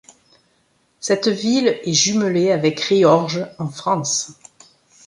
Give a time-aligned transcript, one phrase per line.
[0.99, 4.31] Cette ville est jumelée avec Riorges en France.